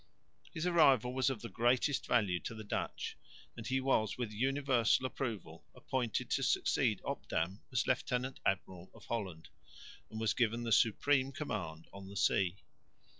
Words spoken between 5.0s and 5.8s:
approval